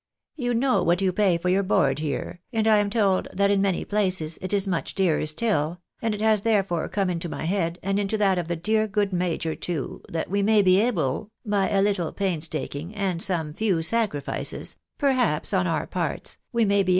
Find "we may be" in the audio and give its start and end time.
10.27-10.81, 16.41-16.49